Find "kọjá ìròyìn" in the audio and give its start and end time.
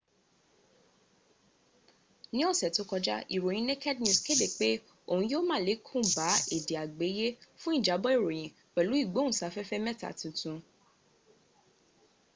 2.89-3.67